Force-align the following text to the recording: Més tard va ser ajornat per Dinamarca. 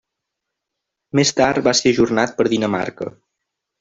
Més 1.19 1.33
tard 1.41 1.63
va 1.67 1.73
ser 1.81 1.93
ajornat 1.97 2.35
per 2.41 2.47
Dinamarca. 2.55 3.13